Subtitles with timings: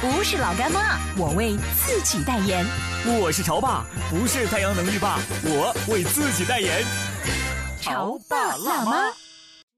[0.00, 2.64] 不是老干妈，我为自己代言。
[3.20, 6.82] 我是潮爸，不是太阳能浴霸，我为自己代言。
[7.82, 9.12] 潮爸辣妈。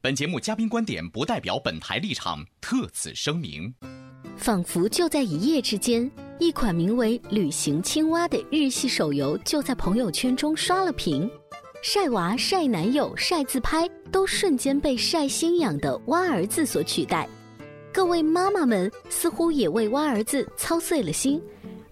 [0.01, 3.75] 本节目嘉宾观点不代表本台立场，特此声明。
[4.37, 11.29] 仿佛就在一夜之间，一款名为《旅行青蛙》的日系手游就在朋友圈中刷了屏，
[11.83, 17.29] 晒娃、晒男友、晒自拍，都瞬间被晒心痒的蛙儿子所取代。
[17.93, 21.41] 各位妈妈们似乎也为蛙儿子操碎了心。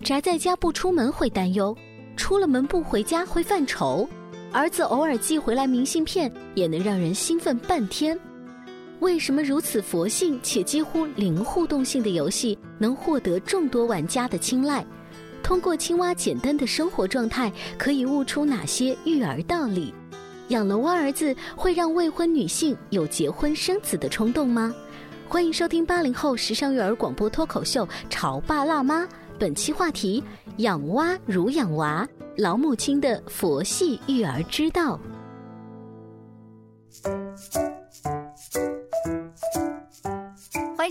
[0.03, 1.77] 宅在家不出门会担忧，
[2.17, 4.09] 出了门不回家会犯愁。
[4.51, 8.19] 儿子偶尔寄回来明信片，也能让人兴奋半天。
[9.01, 14.85] 为什么如此佛性且几乎零互动性的游戏能获得众多玩家的青睐？
[15.43, 19.93] 通过青蛙简单的生活状态，可以悟出哪些育儿道理？
[20.49, 24.75] 养了蛙儿子会让未婚女性有结婚生子的冲动吗？
[25.31, 29.03] 欢迎收听八零后时尚育儿广播脱口秀《潮爸辣妈》。
[29.39, 30.21] 本期话题：
[30.57, 32.05] 养娃如养娃，
[32.37, 34.99] 老母亲的佛系育儿之道。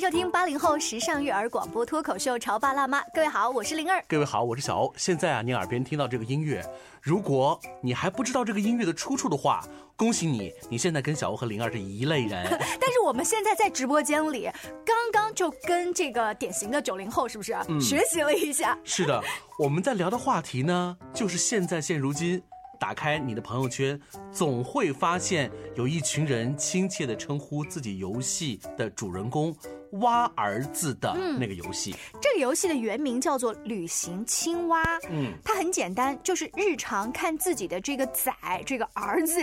[0.09, 2.99] 收听八零后时尚育儿广播脱口秀《潮爸辣妈》。
[3.13, 4.03] 各位好，我是灵儿。
[4.07, 4.91] 各位好，我是小欧。
[4.97, 6.65] 现在啊，你耳边听到这个音乐，
[6.99, 9.63] 如果你还不知道这个音乐的出处的话，
[9.95, 12.43] 恭喜你，你现在跟小欧和灵儿是一类人。
[12.81, 14.49] 但是我们现在在直播间里，
[14.83, 18.75] 刚刚就跟这个典型的九零后是不是学习了一下？
[18.83, 19.21] 是的，
[19.59, 22.41] 我们在聊的话题呢，就是现在现如今，
[22.79, 23.99] 打开你的朋友圈，
[24.31, 29.55] 总会发现有一群人亲切的称呼自己游戏的主人公。
[29.93, 34.83] 蛙儿子的那个游戏，这个游戏的原名叫做《旅行青蛙》。
[35.09, 38.31] 嗯，它很简单，就是日常看自己的这个仔，
[38.67, 39.41] 这个儿子，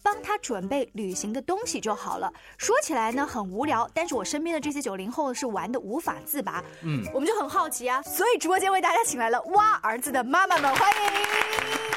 [0.00, 2.32] 帮他准备旅行的东西就好了。
[2.56, 6.62] 说起来呢很无聊，但是我身边的这些九零后是玩的无法自拔。
[6.84, 11.47] 嗯，我们就很好奇啊，所以直播间为大家请来了蛙儿子的妈妈们，欢迎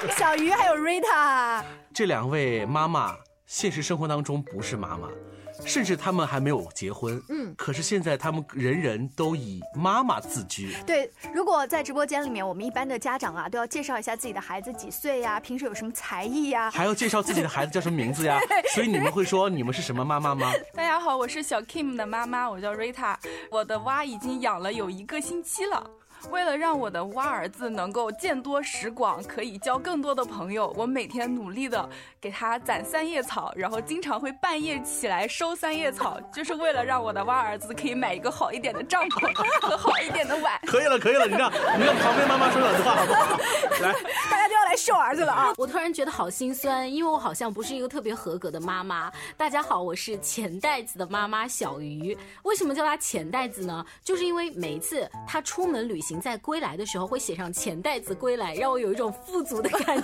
[0.18, 1.64] 小鱼还有 Rita。
[1.94, 5.08] 这两位妈妈，现实生活当中不是妈妈。
[5.64, 10.74] 甚至他们还没有结婚，嗯，可是现在他们人人都以妈妈自居。
[10.88, 18.40] 对，如果在直播间里面，我们一般的家长啊，都要介绍一下自己的孩子几岁呀，平时有什么才艺呀，还要介绍自己的孩子叫什么名字呀。
[18.74, 20.52] 所以你们会说你们是什么妈妈吗？
[20.74, 23.16] 大家好，我是小 Kim 的妈妈，我叫 Rita，
[23.52, 25.88] 我的蛙已经养了有一个星期了。
[26.30, 31.90] 为了让我的蛙儿子能够见多识广，可以交更多的朋友，我每天努力的
[32.22, 40.60] 给他攒三叶草，然后经常会半夜起来收三叶草，就是为了让我的蛙儿子可以买一个好一点的帐篷和好一点的碗。
[40.68, 43.38] 可以了，可以了，你让你让旁边妈妈说两句话好不好？
[43.82, 43.94] 来，
[44.30, 45.54] 大家就要来秀儿子了啊！
[45.58, 49.12] 我突然觉得好心酸，因为我好像不是一个特别合格的妈妈。
[49.36, 52.16] 大家好，我是钱袋子的妈妈小鱼。
[52.44, 53.84] 为什么叫他钱袋子呢？
[54.04, 56.11] 就是因为每一次他出门旅行。
[56.20, 60.04] 在归来的时候会写上钱袋子归来，让我有一种富足的感觉。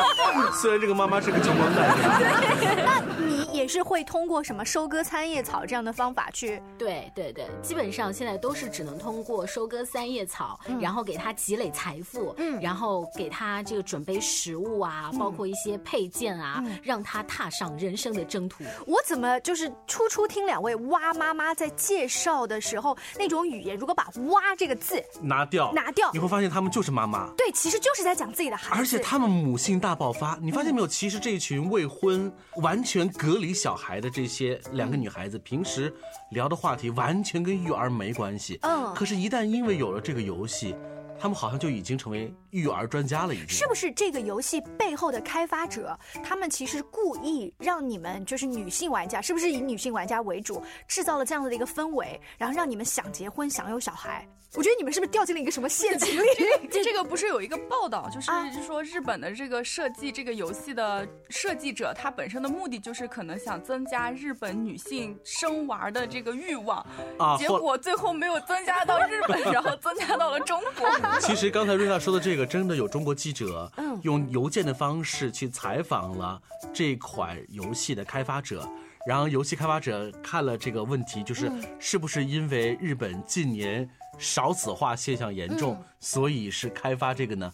[0.60, 1.96] 虽然这个妈妈是个穷光蛋，
[2.84, 6.62] 那你也是会通过什么收割三叶草这样的方法去？
[6.78, 18.64] 对对对，基本上现在都是只能通过收割三叶草，然后给他积累财富，嗯，然后给他这个准备食物啊，包括一些配件啊，让他踏上人生的征途。
[18.86, 25.41] 我怎么就是初初听两位蛙妈妈在介绍的时候那种语言，如果把“蛙”这个字拿。
[25.42, 27.28] 拿掉，拿掉，你会发现他们就是妈妈。
[27.36, 28.80] 对，其实就是在讲自己的孩子。
[28.80, 30.86] 而且他们母性大爆发，你发现没有？
[30.86, 35.92] 其实这一群未婚、完全隔离小孩的这些两个女孩子，平时
[36.30, 38.58] 聊的话题完全跟育儿没关系。
[38.62, 38.94] 嗯。
[38.94, 40.76] 可是，一旦因为有了这个游戏，
[41.18, 43.34] 他们好像就已经成为育儿专家了。
[43.34, 54.26] 已经是不是这个游戏背后的开发者，他们其实故意让你们就是女性玩家，是不是以女性玩家为主，制造了这样的一个氛围，然后让你们想结婚、想有小孩？
[54.54, 56.26] 我觉得你们是不是掉进了一个什么陷阱里？
[56.70, 66.86] 这个不是有一个报道，就是说日本的这个设计这个游戏的设计者，他本身的目的就是可能想增加日本女性生娃的这个欲望，
[67.18, 70.86] 啊，结果最后没有增加到日本， 然后增加到了中国。
[71.18, 73.70] 其实刚才瑞娜说的这个，真的有中国记者
[74.02, 76.40] 用邮件的方式去采访了
[76.72, 78.68] 这款游戏的开发者。
[79.04, 81.50] 然后游戏开发者看了这个问题，就是
[81.80, 87.52] 是不是因为日本近年少子化现象严重，所以是开发这个呢？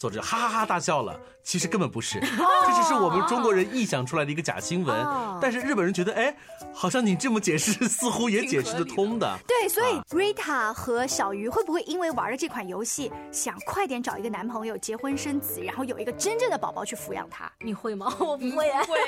[0.00, 1.20] 作者哈哈哈大笑了。
[1.42, 5.06] 其实根本不是，这只是我们中国人臆想出来的一个假新闻。
[5.42, 6.34] 但是日本人觉得，哎，
[6.72, 9.38] 好像你这么解释，似乎也解释得通的。
[9.46, 17.50] 对，所以 Rita 和小鱼会不会因为玩了这款游戏，想快点找一个男朋友结婚生子，然后有一个真正的宝宝去抚养他？
[17.58, 18.14] 你会吗？
[18.20, 18.98] 我不会， 会，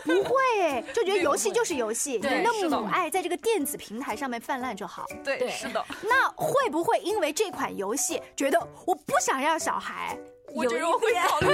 [0.04, 5.04] 不会，就觉得游戏就是游戏，人的母爱在这个电子平台上面泛滥就好。
[5.22, 5.84] 对，是的。
[6.02, 10.18] 那会不会因为这款游戏，觉得我不想要小孩？
[10.54, 11.48] 我觉得我会考虑。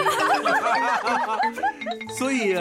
[2.16, 2.54] 所以，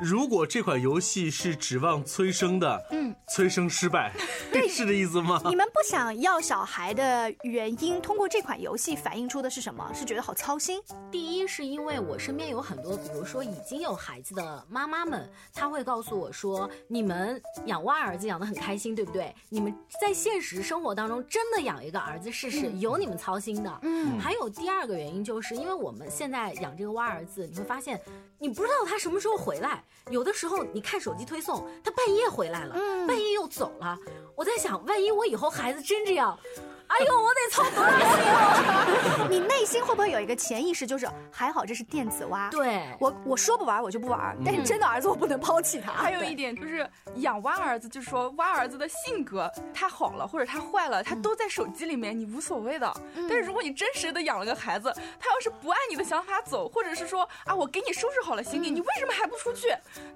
[0.00, 4.12] 如果这款游戏是指望催生的，嗯，催生失败，
[4.52, 5.40] 对， 是这意思吗？
[5.44, 9.88] 你们不想要小孩的原因，通过这款游戏反映出的是什么？
[9.94, 10.82] 是觉得好操心。
[11.10, 19.32] 第一，是因为我身边有很多，比如说已经有孩子的妈妈们，她会告诉我说：“你们养外儿子养的很开心，对不对？
[19.48, 24.18] 你们在现实生活当中真的养一个儿子试试，有你们操心的。”嗯。
[24.18, 25.75] 还有第二个原因，就是因为。
[25.76, 28.00] 我们现在养这个蛙儿子，你会发现，
[28.38, 29.84] 你不知道他什么时候回来。
[30.10, 32.74] 有的时候你看手机推送，他半夜回来了，
[33.06, 33.98] 半夜又走了。
[34.34, 36.38] 我在想，万一我以后孩子真这样。
[36.88, 39.26] 哎呦，我得操多少心啊！
[39.28, 42.48] 你内心会不会有一个潜意识，就是还好这是电子蛙？
[42.50, 45.92] 对，我我说不玩我就不玩，但是真的儿子我不能抛弃他。
[45.92, 52.90] 还有一点就是养蛙儿子，就是说蛙儿子的性格，他好了或者他坏了，他都在手机里面，你无所谓的。
[53.28, 59.68] 但是如果你真实的养了个孩子，他要是不按你的想法走，或者是说啊，我给你收拾好了行李，你为什么还不出去？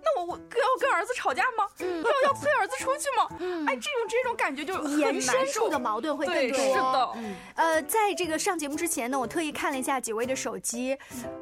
[0.02, 1.66] 那我我要跟儿子吵架吗？
[1.78, 3.28] 要要催儿子出去吗？
[3.66, 6.59] 哎，这种这种感觉就延伸处的矛盾会更多。
[6.68, 7.10] 是的，
[7.54, 10.96] 呃，在这个上节目之前呢，我特意看了一下几位的手机，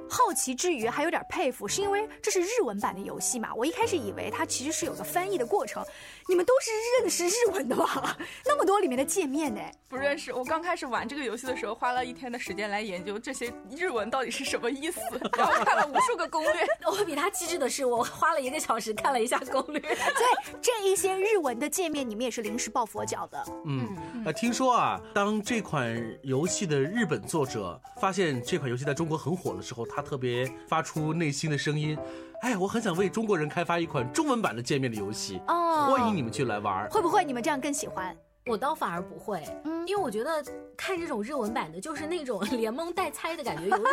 [0.08, 3.54] 好奇之余还有点佩服，是因为这是日文版的游戏嘛？
[3.54, 5.84] 我一开始以为它其实是有个翻译的过程。
[6.28, 6.70] 你们都是
[7.00, 8.16] 认识日文的吧？
[8.44, 9.60] 那么多里面的界面呢？
[9.88, 10.30] 不认识。
[10.32, 15.00] 我刚开始玩这个游戏的时候，花了一天的时间来研究这些日文到底是什么意思，
[15.38, 16.66] 然后看了无数个攻略。
[16.86, 19.80] 我比他机智的是，我花了一个小时看了一下攻略。
[19.80, 23.42] 所以，这一些日文的界面，你们也是临时抱佛脚的。
[23.64, 23.88] 嗯，
[24.26, 31.98] 呃，听说啊，当这款游戏的日本作者发现这款游戏在中国很火的时候，他特别发出内心的声音。
[32.42, 36.88] 哎，我很想为中国人开发一款中文版的界面的游戏哦，欢迎你们去来玩。
[36.88, 38.16] 会不会你们这样更喜欢？
[38.48, 39.42] 我倒反而不会，
[39.86, 40.42] 因为我觉得
[40.76, 43.86] 看这种日文版的，就是那种 连蒙带猜的感觉，有种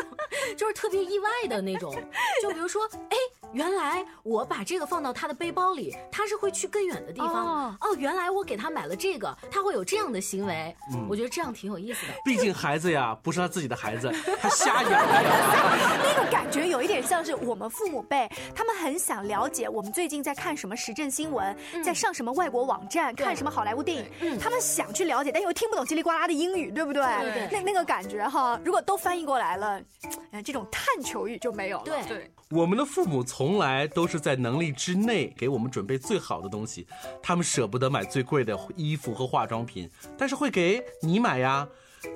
[0.55, 1.93] 就是特别意外的那种。
[2.41, 3.17] 就比如说，哎，
[3.51, 7.75] 原来我把这个放到他的背包里，他是会去更远的地方。
[7.81, 10.73] 哦，原来我给他买了这个，他会有这样的行为。
[11.09, 12.13] 我觉得这样挺有意思的。
[12.23, 14.09] 毕竟 孩子呀，不是他自己的孩子，
[14.39, 14.91] 他瞎养。
[16.15, 24.39] 那个感觉有一点像是我们父母辈，他们很想了解我们最近在看什么时政新闻，在上什么外国网站，看什么好莱坞电影。
[24.45, 27.01] 他们想去了解，但又听不懂叽里呱啦的英语，对不对？
[27.01, 29.81] 对那那个感觉哈，如果都翻译过来了，
[30.43, 31.83] 这种探求欲就没有了。
[31.83, 36.85] 对对，我们的父母从来都是在能力之内给我们准备最好的东西，
[37.23, 41.67] 他们舍不得买最贵的衣服和化妆品，但是会给你买呀。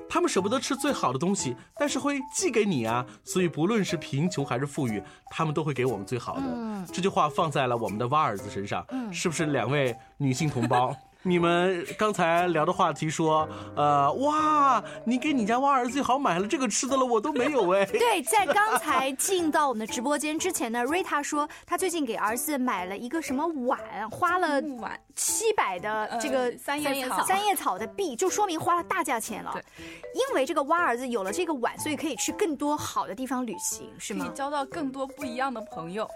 [0.08, 3.04] 他们舍不得吃最好的东西，但是会寄给你啊。
[3.24, 6.86] 所以不论是贫穷还是富裕，他们都会给我们最好的。
[6.92, 10.94] 这句话放在了我们的蛙儿子身上，是不是两位女性同胞？
[11.22, 13.46] 你们刚才聊的话题说，
[13.76, 17.84] 呃，哇，你给你家蛙儿最好买了这个吃的了，我都没有哎。
[17.84, 23.78] 对，在刚才进到我们的直播间之前呢，瑞塔说她最近给儿子买了一个什么碗，
[24.10, 24.62] 花了
[25.14, 29.50] 七百的这个三叶草三叶草的币，就说明花了大价钱了。
[29.52, 29.62] 对，
[30.14, 34.24] 因为这个蛙儿子有了这个碗，所以可以去更多好的地方旅行，是吗？
[34.24, 36.08] 可以交到更多不一样的朋友。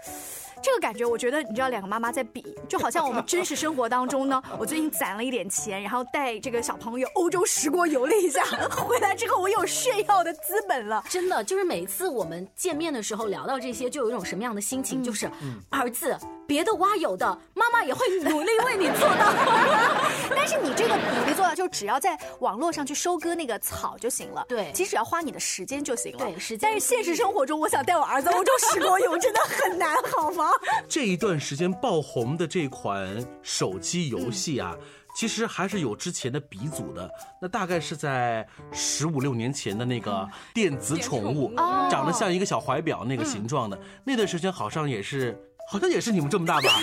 [0.61, 11.03] 这个感觉，我觉得你知道，两个妈妈在比，就好像我们真实生活当中呢， 我最近攒了一点钱，然后带这个小朋友欧洲十国游了一下， 回来之后我有炫耀的资本了。
[11.09, 15.03] 真的，就是每次我们见面的时候聊到这些，就有一种什么样的心情？
[15.03, 15.29] 就是
[15.69, 16.17] 儿子。
[16.47, 19.33] 别的蛙有的，妈妈也会努力为你做到。
[20.29, 24.45] 但是你这个努力做到，就只要在网络上去收割那个草就行了。
[24.47, 26.19] 对，其实只要花你的时间就行了。
[26.19, 26.59] 对，时间。
[26.61, 30.44] 但是现实生活中，我想带我儿子欧洲十国游，真的很难，好吗？
[30.87, 34.75] 这一段时间爆红的这款手机游戏啊。
[35.17, 37.09] 其实还是有之前的鼻祖的。
[37.41, 41.55] 那大概是在十五六年前的那个电子宠物，
[41.89, 46.69] 长得像一个小怀表那个形状的，那段时间好像也是，好像也是你们这么大吧？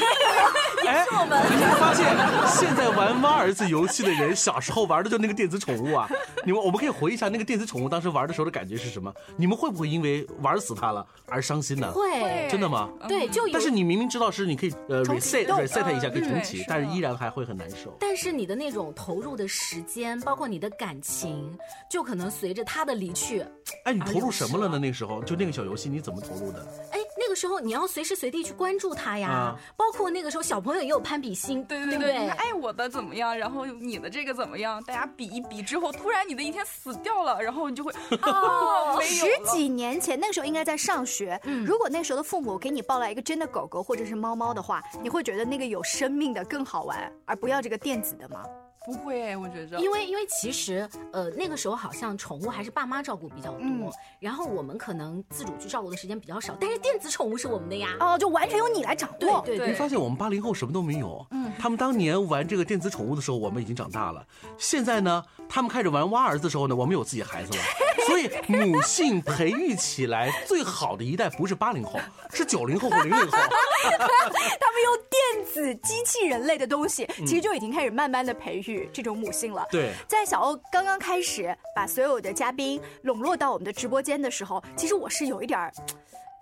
[0.85, 2.05] 哎，你们发现
[2.49, 6.09] 现在玩挖儿子游戏的人，小时候玩的就那个电子宠物啊？
[6.45, 9.15] 你们我们可以回忆一下那个电子宠物当时玩的时候的感觉是什么？
[9.37, 11.93] 你们会不会因为玩死它了而伤心呢？
[11.93, 12.91] 会，真的吗？
[13.07, 17.97] 对，就但是你明明知道是你可以呃 reset reset 一下可以重启，但是依然还会很难受。
[18.01, 21.57] 但是你的那种投入的时间，包括你的感情，
[21.89, 23.47] 就可能随着他的离去，
[23.85, 24.81] 哎，你投入什么了呢？
[24.81, 26.67] 那个时候就那个小游戏，你怎么投入的？
[26.91, 26.99] 哎。
[27.33, 48.45] 那个时候你要随时随地去关注他呀，包括那个时候小朋友也有攀比心，对对对，爱我的怎么样，然后你的这个怎么样，大家比一比之后，突然你的一天死掉了，然后你就会 哦，十几年前那个时候应该在上学，如果那时候的父母给你抱来一个真的狗狗或者是猫猫的话，你会觉得那个有生命的更好玩，而不要这个电子的吗？
[48.85, 56.57] 不会，我觉着，因为因为其实，呃，那个时候好像宠物还是爸妈照顾比较多，然后我们可能自主去照顾的时间比较少。
[56.61, 59.43] 但是电子宠物是我们的呀，哦，就完全由你来掌握。
[59.45, 59.69] 对对。
[59.69, 64.27] 你发现我们八零后什么都没有，嗯，他们当年玩这个电子宠物的时候，我们已经长大了。
[64.59, 67.62] 现在呢，他们开始玩挖儿子的时候呢，我们有自己孩子了。
[68.07, 72.01] 所以母性培育起来最好的一代不是八零后，
[72.33, 73.31] 是九零后和零零后。
[73.31, 75.02] 他们用电
[75.45, 79.67] 子机器人类的东西，其实就已经开始慢慢的培育这种母性了。
[79.71, 85.73] 对，在小欧刚刚开始把所有的嘉宾笼络到我们的直播间的时候，其实我是有一点儿。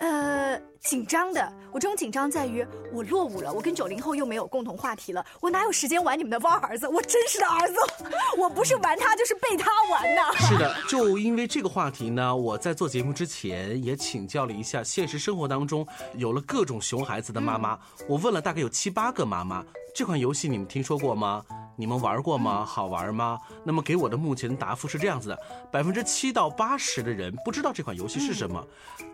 [0.01, 6.89] 呃，紧张的，我这种紧张在于我落伍了，我跟九零后又没有共同话题了，我哪有时间玩你们的汪儿子？
[6.89, 7.75] 我真实的儿子，
[8.39, 10.39] 我不是玩他就是被他玩的。
[10.39, 17.79] 是的，就因为这个话题呢，我在做节目之前也请教了一下现实生活当中有了各种熊孩子的妈妈，
[18.09, 19.63] 我问了大概有七八个妈妈，
[19.95, 21.45] 这款游戏你们听说过吗？
[21.77, 22.65] 你们玩过吗？
[22.65, 23.39] 好玩吗？
[23.65, 25.39] 那么给我的目前答复是这样子的：
[25.71, 28.65] 百分之七到八十的人不知道这款游戏是什么。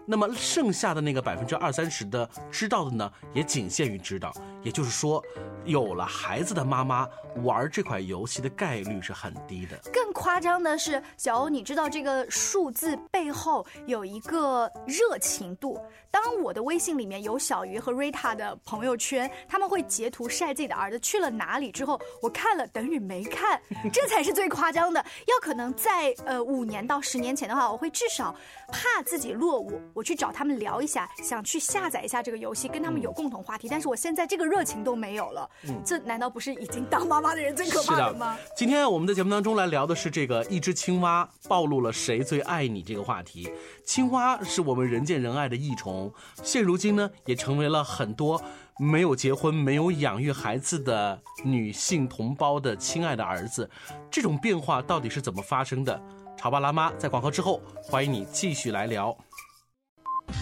[0.05, 4.33] 那么剩下的那个百分之二三十的知道的呢，也仅限于知道。
[4.63, 5.23] 也就是说，
[5.65, 7.09] 有了孩子的妈妈
[7.45, 9.79] 玩这款游戏的概率是很低的。
[9.93, 15.81] 更夸张的是，小欧，你知道这个数字背后有一个热情度。
[16.11, 23.61] 当我的微信里面有小鱼和瑞塔的朋友圈，他们会截图晒自己的儿子去了哪里之后，我看了等于没看，
[23.93, 25.01] 这才是最夸张的。
[25.27, 28.35] 要可能在呃五年到十年前的话，我会至少
[28.69, 29.81] 怕自己落伍。
[29.95, 33.69] 我去找他们聊一下，想去下载一下这个游戏，跟他们有共同话题。
[33.69, 35.49] 但是我现在这个热情都没有了，
[35.85, 38.37] 这难道不是已经当妈妈的人最可怕的吗？
[38.57, 43.51] 今天我们的节目当中来聊的是这个一只青蛙暴露了谁最爱你这个话题。
[43.85, 48.43] 青蛙是我们人见人爱的益虫，现如今呢也成为了很多
[48.79, 53.69] 没有结婚、没有养育孩子的女性同胞的亲爱的儿子。
[54.11, 56.01] 这种变化到底是怎么发生的？
[56.37, 59.17] 潮爸辣妈在广告之后，欢迎你继续来聊。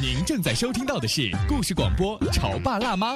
[0.02, 3.14] 您正在收听到的是故事广播《潮爸辣妈》。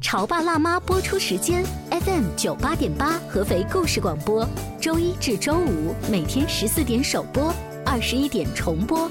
[0.00, 4.48] 潮爸辣妈播出时间：FM 九八点八，合肥故事广播，
[4.80, 7.52] 周一至周五每天十四点首播，
[7.84, 9.10] 二十一点重播。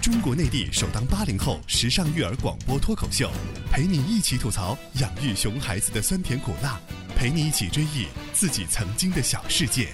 [0.00, 3.30] 中国内地首档八零后时尚育儿广播脱口秀，
[3.70, 6.80] 陪你一起吐槽养育熊孩子的酸甜苦辣，
[7.14, 9.92] 陪你一起追忆自己曾经的小世界。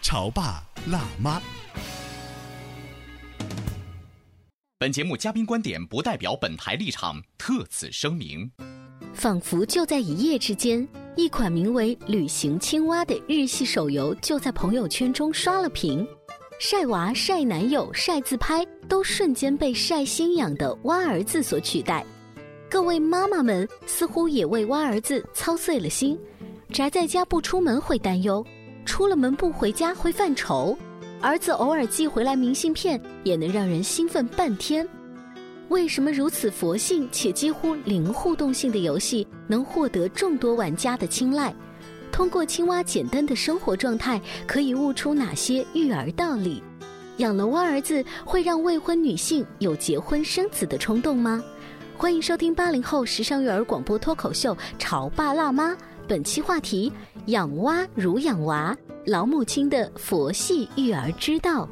[0.00, 1.38] 潮爸辣妈。
[4.78, 8.50] 本节目嘉宾观点不代表本台立场，特此声明。
[9.12, 16.06] 仿佛就在一夜之间，一款名为《旅行青蛙》的日系手游就在朋友圈中刷了屏，
[16.58, 22.04] 晒娃、晒男友、晒自拍，都瞬间被晒心痒的蛙儿子所取代。
[22.70, 26.18] 各位妈妈们似乎也为蛙儿子操碎了心，
[26.72, 28.44] 宅在家不出门会担忧，
[28.86, 30.76] 出了门不回家会犯愁。
[31.20, 34.88] 儿子偶尔寄回来明信片，也能让人兴奋半天。
[35.68, 41.54] 为什么如此佛性且几乎零互动性的游戏能获得众多玩家的青睐？
[42.16, 46.62] 通过青蛙简单的生活状态，可以悟出哪些育儿道理？
[47.18, 51.44] 养了蛙儿子会让未婚女性有结婚生子的冲动吗？
[51.94, 55.72] 欢迎收听八零后时尚育儿广播脱口秀《潮爸辣妈》，
[56.08, 56.90] 本期话题：
[57.26, 58.74] 养蛙如养娃。
[59.04, 61.68] 老母亲的佛系育儿之道。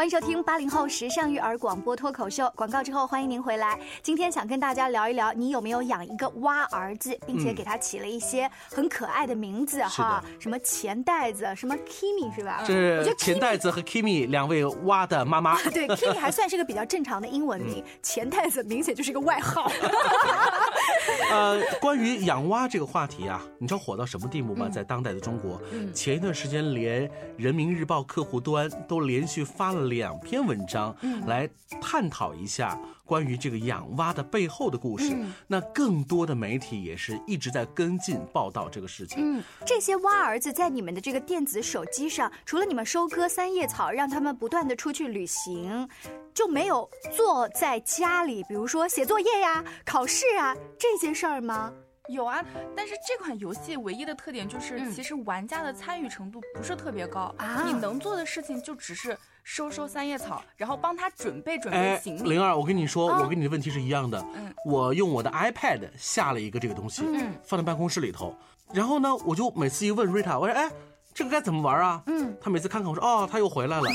[0.00, 2.50] 欢迎收听八零后时尚育儿广播脱口秀。
[2.56, 3.78] 广告之后，欢迎您回来。
[4.02, 10.24] 今天想跟大家聊一聊，你有没有养一个蛙儿子，并且给他起了一些很可爱的名字哈？
[10.38, 12.64] 什么钱袋子，什么 Kimi 是吧？
[12.66, 15.60] 这是钱袋子和 Kimi 两位蛙的妈妈。
[15.68, 19.70] 对，Kimi 还算是个比较正常的英文名，钱袋子明显就是一个外号。
[21.30, 24.66] 呃，关于养蛙这个话题啊，你知道火到什么地步吗？
[24.70, 25.60] 在当代的中国，
[25.92, 29.89] 前一段时间连人民日报客户端都连续发了。
[29.90, 31.46] 两篇文章来
[31.80, 35.14] 探讨一下关于这个养蛙的背后的故事。
[35.46, 39.38] 那更多的媒体也是一直在跟进报道这个事情。
[39.38, 45.88] 嗯，这些蛙儿子在你们的这个电子手机上，除了你们收割三叶草，让他们不断的出去旅行，
[46.32, 51.72] 就没有坐在家里，比如说写作业呀、考试啊这些事儿吗？
[52.08, 52.44] 有啊，
[52.76, 57.62] 但是这款游戏唯一的特点就是，其实玩家的参与程度不是特别高啊。
[57.64, 62.30] 你能做的事情就只是收收三叶草，然后帮他准备准备行李。
[62.30, 64.24] 灵儿，我跟你说，我跟你的问题是一样的。
[64.34, 68.34] 嗯，我用我的 iPad 下了一个这个东西，嗯，放在办公室里头，
[68.72, 70.70] 然后呢，我就每次一问 Rita，我说，哎。
[71.12, 72.00] 这个该怎么玩啊？
[72.06, 73.90] 嗯，他每次看看我说，哦，他又回来了，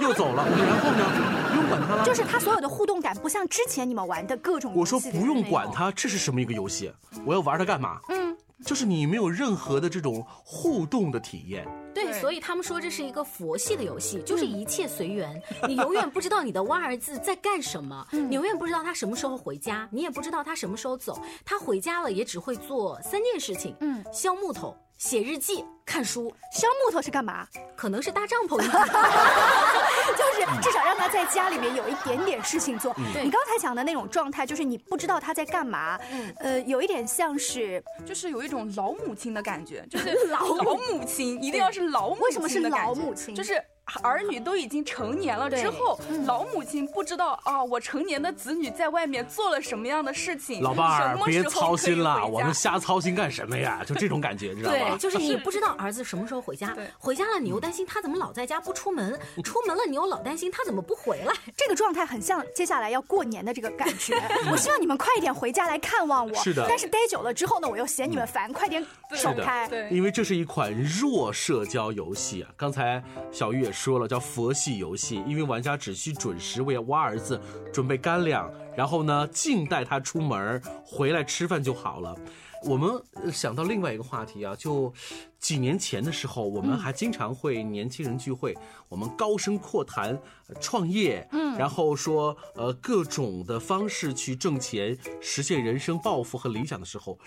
[0.00, 0.46] 又走了。
[0.46, 1.04] 然后呢，
[1.50, 2.04] 不用管他了。
[2.06, 4.72] 就是他所有的互动感不像之前你们玩的各种。
[4.72, 6.92] 我说不用管他，这是什么一个游戏？
[7.24, 7.98] 我要玩它干嘛？
[8.10, 8.34] 嗯，
[8.64, 11.66] 就是你没有任何的这种互动的体验。
[11.94, 15.40] 对，所以他们说这是一个佛系的游戏，就是一切随缘。
[15.66, 21.18] 你永远不知道你的蛙儿子在干什么， 你永远不知道他什么时候回家，你也不知道他什么时候走。
[21.44, 24.76] 他回家了也只会做三件事情：嗯，削木头。
[24.98, 27.46] 写日记、看书、削木头是干嘛？
[27.76, 28.56] 可能是搭帐篷，
[30.16, 32.94] 就是至少让他在家里面有一点点事情做。
[33.22, 35.98] 你刚才讲的那种状态，就是你不知道他在干嘛，
[36.38, 43.34] 呃，有一点像是，就是有一种老母亲的感觉，就是 老老母亲一定要是老母亲为什么是老母亲？
[43.34, 43.62] 就是。
[44.02, 50.60] 儿女都已经成年了之后，老母亲不知道啊，我成年的子女在外面做了什么样的事情。
[50.60, 53.82] 老伴儿，别操心了，我们瞎操心干什么呀？
[53.86, 54.76] 就这种感觉，知道吗？
[54.90, 61.32] 对，就是你不知道儿子什么时候回家，回家了你又担心他怎么老在家不出门，出门了你又老担心他怎么不回来。
[61.56, 64.14] 这个状态很像接下来要过年的这个感觉。
[64.50, 66.34] 我希望你们快一点回家来看望我。
[66.34, 66.66] 是的。
[66.68, 68.84] 但是待久了之后呢，我又嫌你们烦，快点
[69.22, 69.68] 走开。
[69.68, 72.50] 对，因为这是一款弱社交游戏啊。
[72.56, 74.52] 刚才小玉也说了，叫佛。
[74.56, 77.38] 系游戏，因为玩家只需准时为蛙儿子
[77.70, 82.16] 准备干粮，然后呢，静待他出门回来吃饭就好了。
[82.64, 82.90] 我们
[83.32, 84.92] 想到另外一个话题啊，就
[85.38, 88.56] 几年前的时候，我们还经常会年轻人聚会，
[88.88, 90.18] 我们高声阔谈
[90.60, 97.18] 创业，嗯，然后说呃各种的方式去挣钱，实现人生抱负和理想的时候，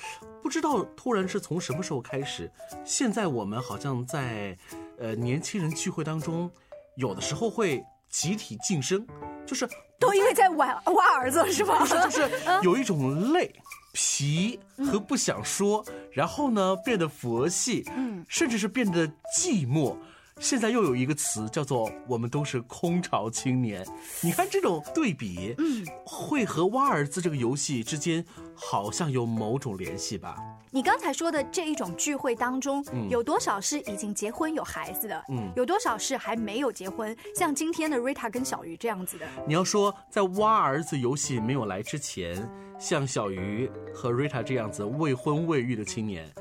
[0.41, 2.51] 不知道突然是从什么时候开始，
[2.83, 4.57] 现在我们好像在
[4.97, 6.49] 呃年轻人聚会当中。
[6.95, 9.05] 有的时候会集体晋升，
[9.45, 9.67] 就是
[9.99, 11.85] 都因为在玩挖儿子是吧？
[11.85, 12.29] 就是
[12.63, 13.53] 有一种累、
[13.93, 14.59] 疲
[14.91, 19.95] 和不想说，然后呢变得佛系，嗯，甚至是变得寂寞。
[20.39, 23.85] 现在又有一个词叫做“我们都是空巢青年”，
[24.23, 28.23] 你看这种对比，嗯，会和挖儿子这个游戏之间
[28.55, 30.37] 好像有某种联系吧？
[30.71, 35.25] 你刚才说的这一种聚会当中，有多少是已经结婚有孩子的？
[35.29, 37.15] 嗯，有多少是还没有结婚？
[37.35, 39.25] 像今天的瑞塔跟小鱼这样子的。
[39.45, 42.49] 你要说在挖儿子游戏没有来之前，
[42.79, 46.31] 像小鱼和瑞塔这样子未婚未育的青年。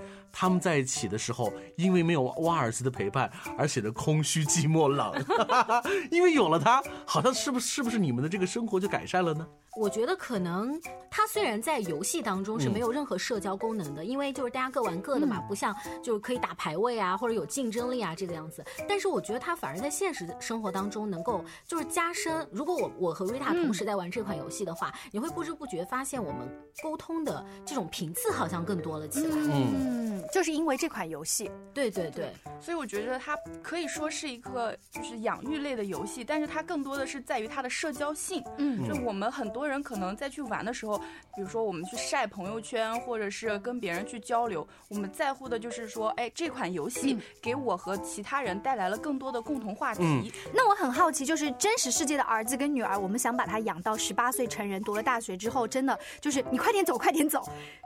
[0.40, 5.12] 他们在一起的时候，因为没有瓦尔斯的陪伴而显得空虚、寂寞、冷。
[6.12, 9.44] 因为有了他，好像是不是不是你们的这个生活就改善了呢？
[9.78, 10.76] 我觉得可能
[11.08, 18.64] 它虽然在游戏当中是没有任何社交功能的，因为就是大家各玩各的嘛，不像就是可以打排位啊或者有竞争力啊这个样子。
[18.88, 22.44] 但是我觉得它反而在现实生活当中能够就是加深。
[22.50, 26.48] 如果我我和瑞塔同时在玩这款游戏的话，你会不知不觉发现我们
[26.82, 29.36] 沟通的这种频次好像更多了起来。
[29.36, 31.48] 嗯，就是因为这款游戏。
[31.72, 38.42] 对对对，所以我觉得它可以说是一个就是养育类的游戏，但是它更多的是在于它的社交性。
[38.56, 39.67] 嗯，就我们很多。
[39.68, 40.98] 人可能在去玩的时候，
[41.34, 50.32] 比如说我们去晒朋友圈，或者是跟别人去交流，我们在乎的就是说，哎，这款游戏给我和其他人带来了更多的共同话题。
[50.54, 57.42] 那我很好奇，就是真实世界的儿子跟女儿，我们想把他养到十八岁成人，读了大学之后，真的就是你快点走，快点走。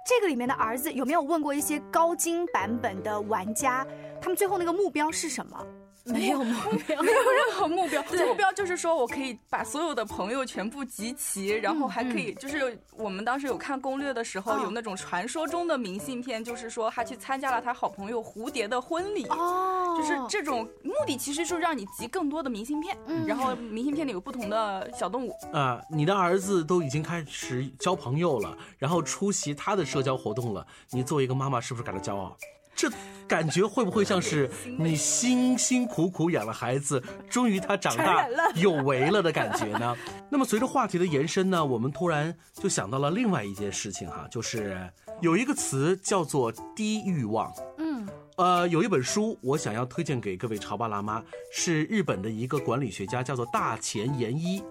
[0.06, 3.86] 这个里面的儿子有没有问过一些高精版本的玩家，
[4.20, 5.64] 他们最后那个目标是什么？
[6.12, 6.54] 没有目
[6.86, 8.02] 标， 没有任何目标。
[8.26, 19.24] 目标就是说我可以把所有的朋友全部集齐，然后还可以就是我们当时有看攻略的时候，有那种传说中的明信片，就是说他去参加了他好朋友蝴蝶的婚礼。
[19.26, 25.32] 哦，就是这种目的其实就是让你集更多的明信片，然后明信片里有不同的小动物。
[25.52, 32.36] 啊，你的儿子都已经开始交朋友了，然后出席他的社交活动了，你作为一个妈妈是不是感到骄傲？
[32.74, 32.90] 这
[33.28, 39.96] 感觉会不会像是你辛辛苦苦养了孩子，终于他长大有为了的感觉呢？
[40.28, 44.76] 那么随着话题的延伸呢，我们突然就想到了另外一件事情哈，就是
[45.20, 47.52] 有一个词叫做低欲望。
[47.78, 54.62] 嗯，呃，有一本书我想要推荐给各位潮爸辣妈，是日本的一个管理学家叫做大前研一，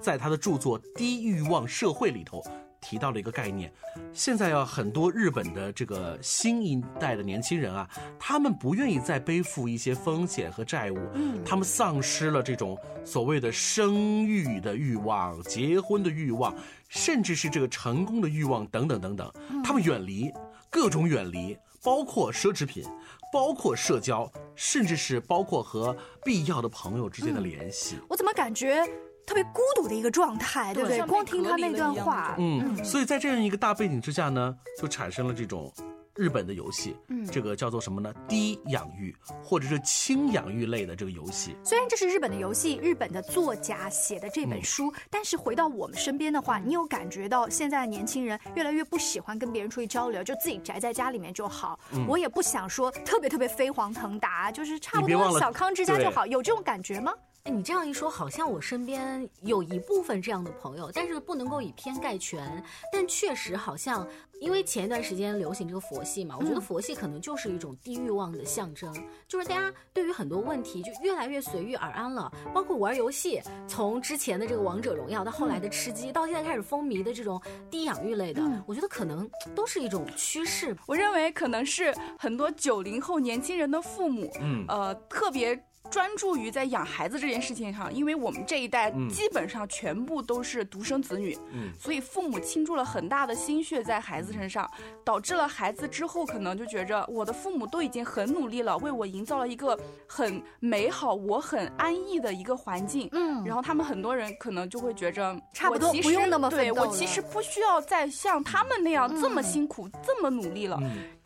[0.00, 2.42] 在他的著作《低欲望社会》里头。
[2.80, 3.72] 提到了一个概念，
[4.12, 7.88] 现在啊，很多日本的这个新一代的年轻人啊，
[8.18, 16.54] 他们不愿意再背负一些风险和债务，嗯，他们丧失了这种所谓的生育的欲望、结婚的欲望，
[16.88, 20.32] 甚至是这个成功的欲望等等等等，他们远离
[20.70, 22.84] 各种远离，包括奢侈品，
[23.32, 27.96] 包括社交，甚至是包括和必要的朋友之间的联系。
[28.08, 28.82] 我怎么感觉？
[29.30, 31.00] 特别孤独的一个状态，对不对？
[31.02, 35.72] 光听他那段话，嗯，所以在这样一个大背景之下呢，就产生了这种
[36.16, 38.12] 日本的游戏，嗯，这个叫做什么呢？
[38.26, 41.54] 低养育或者是轻养育类的这个游戏。
[41.62, 51.78] 虽然这是日本的游戏，日本的作家写的这本书，但是回到我们身边的话，你有感觉到现在的年轻人越来越不喜欢跟别人出去交流，就自己宅在家里面就好。
[52.08, 57.12] 我也不想说特别特别飞黄腾达，就是差不多小康之家就好，有这种感觉吗？
[57.44, 62.62] 哎，你这样一说，好像我身边有一部分这样的朋友，但是不能够以偏概全。
[62.92, 64.06] 但确实好像，
[64.40, 68.92] 因为前一段时间流行这个佛系嘛，我觉得佛系可能就是一种低欲望的象征，
[69.26, 72.30] 就是大家对于很多问题就越来越随遇而安了。
[72.52, 80.76] 包括玩游戏，从之前的这个王者荣耀到后来的吃鸡，到现在开始风靡的这种低养育类的，我觉得可能都是一种趋势。
[80.86, 85.58] 我认为可能是很多九零后年轻人的父母，嗯，呃，特别。
[85.90, 91.36] 专注于在养孩子这件事情上，因为我们这一代基本上全部都是独生子女，
[91.78, 94.70] 所以父母倾注了很大的心血在孩子身上，
[95.04, 103.08] 导致了孩子之后可能就觉着我的父母都已经很努力了，为我营造了一个很美好、我很安逸的一个环境。
[103.10, 110.78] 嗯，然后他们很多人可能就会觉着差不多不用那么对我其实不需要再像他们那样这么辛苦、这么努力了。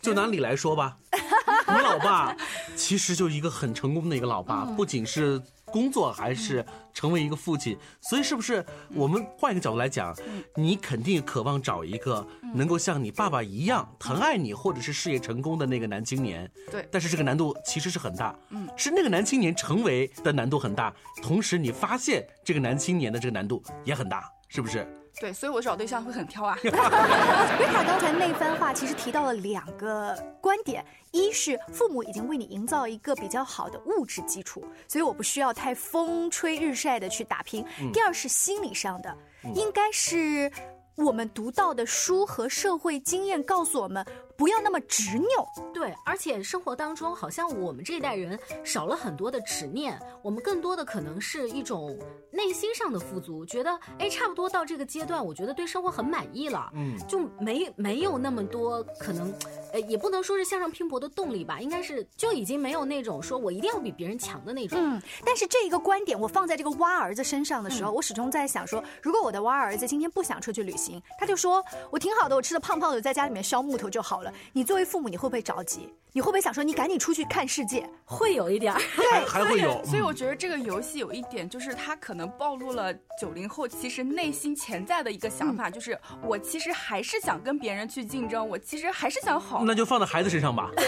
[0.04, 0.98] 就拿你来说吧，
[1.66, 2.36] 你老爸
[2.76, 6.62] 其实就一个很成功的一个老爸，不仅是工作，还是
[6.92, 7.74] 成为一个父亲。
[8.02, 10.14] 所以是不是我们换一个角度来讲，
[10.56, 16.50] 你肯定渴望找一个能够像你爸爸一样疼爱你，或者是事业成功的那个男青年？
[16.70, 16.86] 对。
[16.92, 24.86] 但是这个难度其实是很大，嗯，是那个男青年成为的难度很大，同时你发现这个男青年的这个难度也很大，是不是？
[25.20, 26.58] 对，所以我找对象会很挑啊。
[26.62, 39.16] 瑞塔刚才那番话其实提到了两个观点：一是父母已经为你营造一个比较好的物质基础，所以我不需要太风吹日晒的去打拼；第二是心理上的，
[39.54, 40.50] 应该是
[40.96, 44.04] 我们读到的书和社会经验告诉我们。
[44.36, 51.96] 不要那么执拗，对，而且生活当中好像我们这一代人少了很多的执念，我们更多的可能是一种
[52.30, 59.32] 内心上的富足，觉得哎，差不多到这个阶段，我觉得对生活很满意了，嗯，就没没有那么多可能，
[59.72, 64.78] 呃，也不能说是向上拼搏的动力吧，应该是就已经没有那种说我一定要比别人强的那种。
[64.80, 74.23] 嗯，但是这一个观点我放在这个蛙儿子身上的时候，我始终在想说，如果我的蛙儿子今天不想出去旅行，他就说我挺好的，我吃的胖胖的，在家里面削木头就好了。
[74.52, 75.92] 你作为父母，你会不会着急？
[76.12, 77.84] 你会不会想说，你赶紧出去看世界？
[78.04, 79.84] 会有一点儿，还还会有。
[79.84, 89.64] 所以我觉得这个游戏有一点，就是它可能暴露了九零后其实内心潜在的一个想法，就是我其实还是想跟别人去竞争，我其实还是想好。
[89.64, 90.70] 那就放在孩子身上吧。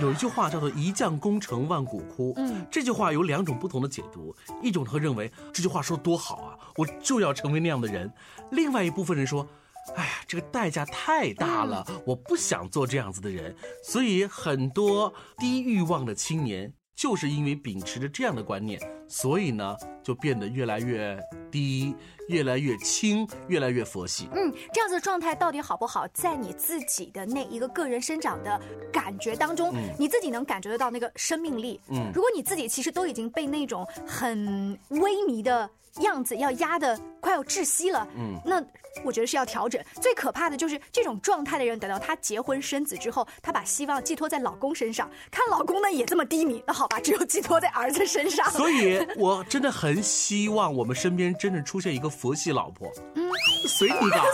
[0.00, 8.08] 有一句话叫做“一将功成万骨枯”，嗯，这句话有两种不同的解读，一种会认为这句话说多好啊，我就要成为那样的人；
[8.50, 9.46] 另外一部分人说。
[9.96, 13.54] 哎呀，这个代价太大了，我不想做这样子的人。
[13.82, 21.18] 所以很多低欲望的青年，就是因为秉持着这样的观念，所以呢，就变得越来越
[21.50, 21.94] 低，
[22.28, 24.28] 越来越轻，越来越佛系。
[24.32, 28.60] 嗯，这样子的状态到底好不好，在你自己的那一个个人生长的
[28.92, 31.80] 感觉当中，你自己能感觉得到那个生命力。
[31.88, 35.68] 嗯，如果你自己其实都已经被那种很萎靡的
[36.00, 36.98] 样子要压的。
[37.20, 38.06] 快要窒息了。
[38.16, 38.62] 嗯，那
[39.04, 39.80] 我觉得是要调整。
[40.00, 48.48] 最可怕的就是这种状态的人，等到他结婚生子之后，她把希望寄托在老公身上，看老公呢也这么低迷，那好吧，只有寄托在儿子身上。
[48.52, 52.90] 所以，我真的很希望我们身边真正出现一个佛系老婆。
[53.14, 53.30] 嗯，
[53.68, 54.24] 随你吧，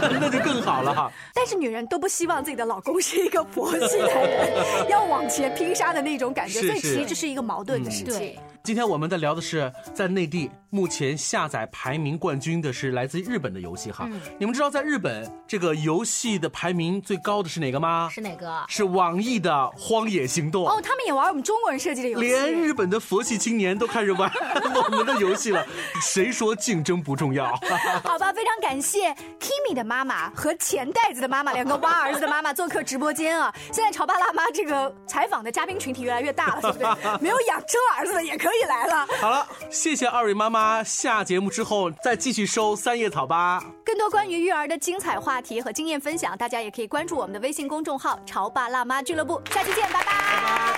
[0.20, 1.12] 那就更好了哈。
[1.34, 8.38] 但是女人都不希望自己的老公是一个佛系的人，要往前拼杀的那种感觉，所以其实这是一个矛盾的事情。
[8.62, 14.08] 今天我们在聊的是，在内地目前下载排名冠军的是来自日本的游戏哈。
[14.38, 18.08] 你们知道在日本这个游戏的排名最高的是哪个吗？
[18.12, 18.64] 是哪个？
[18.68, 20.64] 是网易的《荒野行动》。
[20.66, 22.26] 哦，他们也玩我们中国人设计的游戏。
[22.26, 24.28] 连日本的佛系青年都开始玩
[24.74, 25.64] 我们的游戏了。
[26.02, 27.54] 谁说竞争不重要？
[28.02, 33.54] 好吧，非常感谢 Kimi 的妈妈和钱袋子的妈妈两个挖儿子的妈妈做客直播间啊。
[33.72, 37.18] 现在潮爸辣妈这个采访的嘉宾群体越来越大了，对不对？
[37.22, 38.40] 没有养车儿子的也。
[38.40, 40.82] 可以来了，好了，谢谢二位妈妈。
[40.90, 43.64] 下节目之后再继续收三叶草吧。
[43.84, 49.40] 更多关于育儿的精彩话题和经验分享，大家也可以关注我们的微信公众号“潮爸辣妈俱乐部”。
[49.54, 50.76] 下期见，拜拜。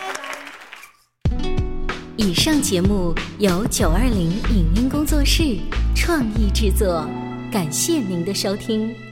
[2.16, 5.59] 以上节目由九二零影音工作室
[5.96, 7.09] 创意制作，
[7.51, 9.12] 感谢您的收听。